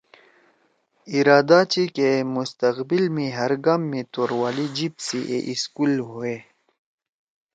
[1.17, 6.37] ارادہ چھی کہ مستقبل می ہر گام می توروالی جیِب سی اے سکول ہوئے۔